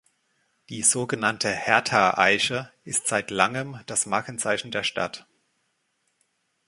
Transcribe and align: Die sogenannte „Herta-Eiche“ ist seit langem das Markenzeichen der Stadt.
Die 0.69 0.81
sogenannte 0.81 1.49
„Herta-Eiche“ 1.51 2.71
ist 2.83 3.05
seit 3.07 3.29
langem 3.29 3.81
das 3.85 4.07
Markenzeichen 4.07 4.71
der 4.71 4.81
Stadt. 4.83 5.27